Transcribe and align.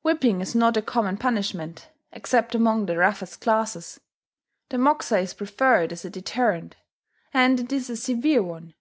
Whipping 0.00 0.40
is 0.40 0.54
not 0.54 0.78
a 0.78 0.80
common 0.80 1.18
punishment, 1.18 1.90
except 2.10 2.54
among 2.54 2.86
the 2.86 2.96
roughest 2.96 3.42
classes; 3.42 4.00
the 4.70 4.78
moxa 4.78 5.18
is 5.18 5.34
preferred 5.34 5.92
as 5.92 6.02
a 6.02 6.08
deterrent; 6.08 6.76
and 7.34 7.60
it 7.60 7.70
is 7.70 7.90
a 7.90 7.96
severe 7.98 8.42
one. 8.42 8.72